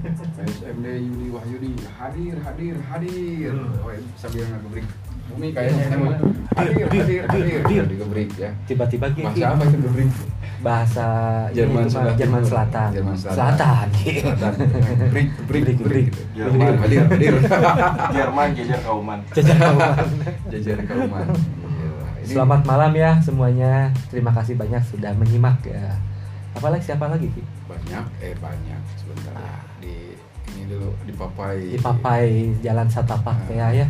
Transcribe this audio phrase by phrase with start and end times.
[0.00, 4.86] PSMD Yudi Wahyudi hadir hadir hadir oh, sambil ngegebrik
[5.30, 6.18] bumi kayaknya ini mah.
[6.56, 7.82] hadir hadir hadir hadir.
[7.86, 10.10] digebrik ya tiba-tiba Ki, bahasa apa itu gebrik
[10.60, 11.06] bahasa
[11.50, 12.18] Jerman Selatan.
[12.18, 13.36] Jerman Selatan Jerman Selatan.
[13.38, 13.86] Selatan
[15.08, 15.64] break break.
[16.10, 16.22] gitu.
[16.34, 16.74] Jerman.
[16.76, 17.34] hadir hadir
[18.16, 19.18] Jerman jajar kauman.
[19.30, 19.94] Jajan Kauman.
[20.52, 21.26] jajar kauman
[21.80, 21.90] Iya.
[22.20, 23.72] Ini- Selamat malam ya semuanya.
[24.12, 25.96] Terima kasih banyak sudah menyimak ya.
[26.52, 27.42] Apalagi siapa lagi Ki?
[27.64, 29.54] banyak eh banyak sebentar ya.
[29.78, 29.94] di
[30.50, 32.26] ini dulu di papai Di Papai
[32.58, 33.46] Jalan Satapak Ah.
[33.48, 33.70] ya ya.
[33.70, 33.86] Iya.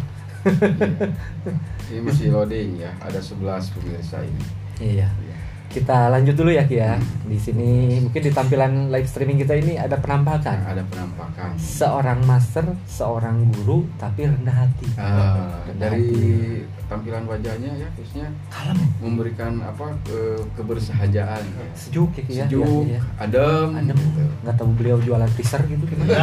[1.90, 4.44] ini masih loading ya ada 11 pemirsa ini
[4.78, 5.08] Iya.
[5.10, 5.36] Iya.
[5.70, 6.98] Kita lanjut dulu ya Ki ya.
[6.98, 7.06] Hmm.
[7.24, 7.70] Di sini
[8.00, 13.46] mungkin di tampilan live streaming kita ini ada Nah, penampakan ada penampakan seorang master, seorang
[13.48, 14.86] guru tapi rendah hati.
[14.96, 16.66] Ah, Rendah dari hati.
[16.84, 20.18] tampilan wajahnya ya khususnya kalem, memberikan apa ke
[20.52, 22.44] kebersahajaan sejuk ya Ki ya.
[22.44, 23.00] sejuk Iya, iya.
[23.16, 23.94] adem Adem.
[23.94, 24.22] gitu.
[24.42, 26.10] Nggak tahu beliau jualan freezer gitu gimana?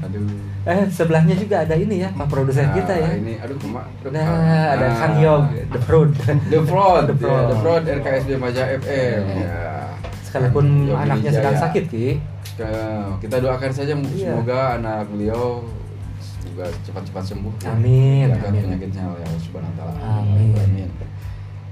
[0.00, 0.26] aduh
[0.60, 3.10] Eh sebelahnya juga ada ini ya Pak produsen Nah, kita ya.
[3.16, 4.96] ini aduh kemak Nah, ada.
[4.96, 6.10] Kang Yog, The Prod.
[6.14, 7.44] The Fraud, The The Fraud.
[7.46, 9.20] Fraud, the Fraud RKSB Maja FM.
[9.26, 9.44] Iya.
[9.44, 9.68] Ya.
[10.22, 12.06] Sekalipun Yogi anaknya sedang sakit, Ki.
[12.50, 14.30] Kita- Kita doakan saja Iya.
[14.30, 15.64] semoga anak beliau
[16.42, 17.52] juga cepat-cepat sembuh.
[17.58, 17.70] ya.
[17.70, 18.62] Amin, amin.
[18.64, 19.98] penyakitnya Allah Subhanahu wa taala.
[20.18, 20.90] Amin.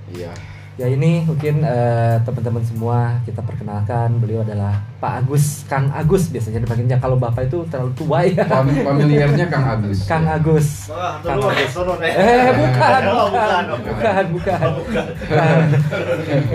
[0.09, 0.33] Iya.
[0.79, 6.62] Ya ini mungkin eh, teman-teman semua kita perkenalkan beliau adalah Pak Agus, Kang Agus biasanya
[6.62, 8.47] dipanggilnya kalau Bapak itu terlalu tua ya.
[8.47, 10.06] Fam- Familiarnya Kang Agus.
[10.06, 10.23] Kang.
[10.23, 10.87] Agus.
[10.87, 11.75] Wah, Kang Agus.
[11.99, 12.15] eh.
[12.15, 15.03] Eh, bukan, Oh, bukan, bukan, bukan, bukan.
[15.27, 15.67] Kang,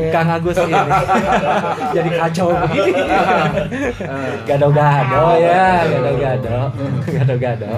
[0.08, 0.72] Kang Agus ini.
[2.00, 2.92] Jadi kacau begini.
[4.48, 6.58] Gado-gado ya, gado-gado.
[7.04, 7.72] Gado-gado.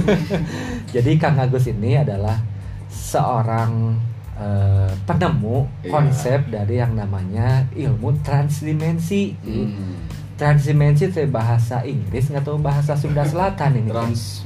[0.96, 2.40] Jadi Kang Agus ini adalah
[2.88, 4.00] seorang
[4.42, 5.90] eh, penemu Iya.
[5.94, 9.38] konsep dari yang namanya ilmu transdimensi.
[9.38, 10.02] Hmm.
[10.34, 13.90] Transdimensi itu bahasa Inggris nggak tahu bahasa Sunda Selatan ini.
[13.94, 14.42] Trans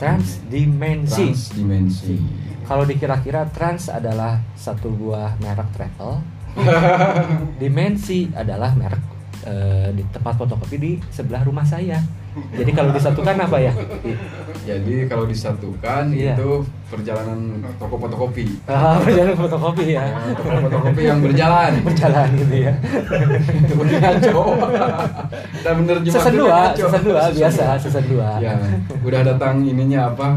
[0.00, 1.30] Transdimensi.
[1.30, 2.16] Transdimensi.
[2.64, 6.22] Kalau dikira-kira trans adalah satu buah merek travel,
[7.60, 9.02] dimensi adalah merek
[9.44, 11.98] eh, di tempat fotokopi di sebelah rumah saya.
[12.52, 13.72] Jadi kalau disatukan apa ya?
[14.60, 16.34] Jadi kalau disatukan Iya.
[16.34, 16.50] itu
[16.86, 17.38] perjalanan
[17.76, 18.44] toko fotokopi.
[18.66, 20.02] Ah, perjalanan fotokopi ya.
[20.04, 21.72] Ya, toko fotokopi yang berjalan.
[21.80, 22.72] Berjalan gitu ya.
[23.72, 24.42] Udah ngaco.
[25.60, 26.76] Dan bener juga Season tuh 2, ngaco.
[26.76, 28.26] season 2 biasa, season 2.
[28.38, 28.52] Ya,
[29.00, 30.28] udah datang ininya apa?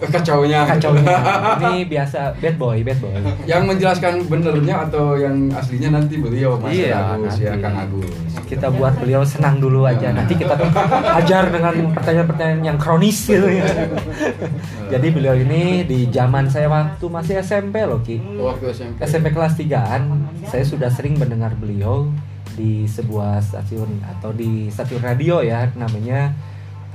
[0.00, 0.60] eh kacaunya.
[0.66, 1.16] Kacaunya.
[1.58, 3.12] Ini biasa bad boy, bad boy.
[3.44, 7.52] Yang menjelaskan benernya atau yang aslinya nanti beliau Mas Iya, Agus ya.
[7.56, 8.08] Kang Agus.
[8.44, 10.08] Kita buat beliau senang dulu aja.
[10.10, 10.56] Nanti kita
[10.98, 13.64] ajar dengan pertanyaan-pertanyaan yang kronis gitu ya.
[14.92, 18.18] Jadi beliau ini di zaman saya waktu masih SMP loh Ki.
[18.18, 18.96] Waktu SMP.
[19.04, 20.02] SMP kelas 3-an
[20.48, 22.08] saya sudah sering mendengar beliau
[22.58, 26.34] di sebuah stasiun atau di stasiun radio ya namanya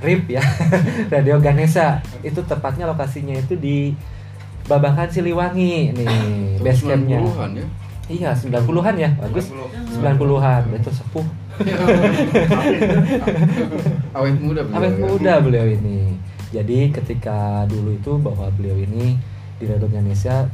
[0.04, 0.44] RIP ya
[1.14, 3.96] Radio Ganesha itu tepatnya lokasinya itu di
[4.64, 6.08] Babakan Siliwangi nih
[6.60, 7.66] base campnya 90-an ya.
[8.08, 9.48] Iya 90-an ya bagus
[9.96, 11.24] 90-an itu sepuh
[14.18, 14.78] Awet muda beliau.
[14.78, 14.98] awet ya.
[15.06, 16.18] muda beliau ini
[16.50, 19.18] jadi ketika dulu itu bahwa beliau ini
[19.58, 20.46] di Radio Ganesha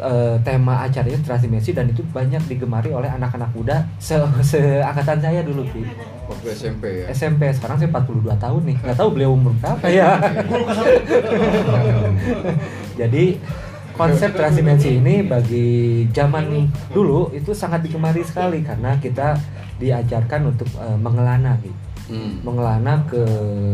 [0.00, 5.64] eh, tema acaranya transdimensi dan itu banyak digemari oleh anak-anak muda se seangkatan saya dulu
[5.68, 5.84] Ki.
[6.28, 7.06] Waktu SMP ya.
[7.12, 10.20] SMP sekarang saya 42 tahun nih nggak tahu beliau umur berapa ya
[13.00, 13.24] jadi
[13.94, 15.68] konsep transdimensi ini bagi
[16.10, 19.36] zaman dulu itu sangat digemari sekali karena kita
[19.76, 21.76] diajarkan untuk eh, mengelana gitu.
[22.12, 22.44] Hmm.
[22.44, 23.22] mengelana ke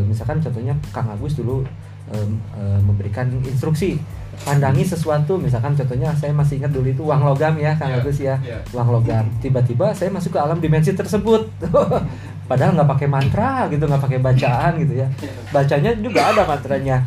[0.06, 1.64] misalkan contohnya Kang Agus dulu
[2.12, 3.98] em, em, memberikan instruksi
[4.46, 5.40] pandangi sesuatu.
[5.40, 8.38] Misalkan contohnya saya masih ingat dulu itu uang logam ya Kang Iya, Agus ya.
[8.44, 8.60] iya.
[8.70, 9.26] uang logam.
[9.42, 11.50] Tiba-tiba saya masuk ke alam dimensi tersebut.
[12.50, 15.08] Padahal nggak pakai mantra gitu nggak pakai bacaan gitu ya.
[15.50, 17.02] Bacanya juga ada mantranya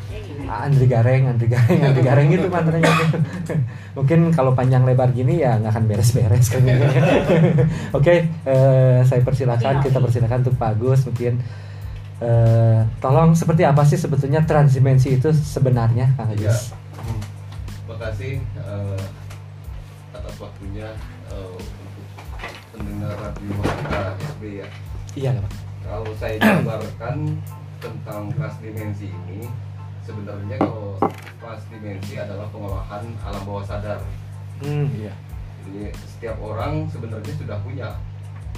[0.51, 2.91] Andri Gareng, Andri Gareng, Andri Gareng itu mantranya.
[3.97, 6.63] Mungkin kalau panjang lebar gini ya nggak akan beres-beres kan.
[7.97, 11.39] Oke, eh, saya persilakan, kita persilakan untuk Pak Agus mungkin
[12.19, 16.51] eh, tolong seperti apa sih sebetulnya transdimensi itu sebenarnya, Kang Iya.
[16.51, 16.75] Agus?
[17.87, 19.03] Terima kasih eh,
[20.11, 20.87] atas waktunya
[21.31, 22.05] eh, untuk
[22.75, 24.67] pendengar radio Maka SB ya.
[25.15, 25.51] Iya, Pak.
[25.81, 27.17] Kalau saya jabarkan
[27.81, 29.43] tentang kelas dimensi ini,
[30.11, 30.99] sebenarnya kalau
[31.39, 33.99] kelas dimensi adalah pengolahan alam bawah sadar.
[34.59, 35.15] Hmm, iya.
[35.63, 37.87] Jadi setiap orang sebenarnya sudah punya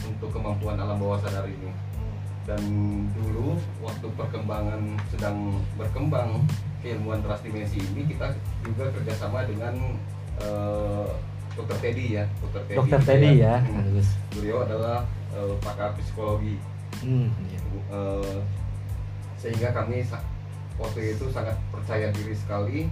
[0.02, 1.70] untuk kemampuan alam bawah sadar ini.
[2.44, 2.60] Dan
[3.16, 6.44] dulu waktu perkembangan sedang berkembang
[6.84, 8.36] keilmuan transdimensi ini kita
[8.68, 9.96] juga kerjasama dengan
[10.44, 11.08] eh,
[11.54, 12.78] Dokter Teddy ya, Dokter Teddy.
[12.82, 13.86] Dokter Teddy ya, Hmm.
[13.88, 14.10] bagus.
[14.36, 16.60] Beliau adalah eh, pakar psikologi.
[17.00, 17.60] Hmm, iya.
[17.94, 18.40] Eh,
[19.40, 20.04] sehingga kami
[20.76, 22.90] waktu itu sangat percaya diri sekali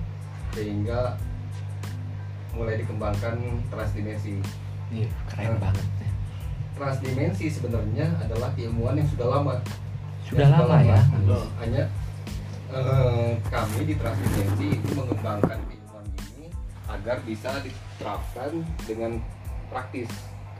[0.51, 1.15] sehingga
[2.51, 3.39] mulai dikembangkan
[3.71, 4.37] transdimensi.
[4.91, 5.71] Iya, keren Nah.
[5.71, 5.85] banget.
[6.75, 9.55] Transdimensi sebenarnya adalah keilmuan yang sudah lama.
[10.25, 10.99] Sudah Yang lama ya.
[11.15, 11.43] Betul.
[11.61, 11.83] Hanya
[12.71, 16.47] eh, kami di transdimensi itu mengembangkan keilmuan ini
[16.87, 18.51] agar bisa diterapkan
[18.83, 19.19] dengan
[19.71, 20.07] praktis.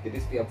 [0.02, 0.48] Jadi setiap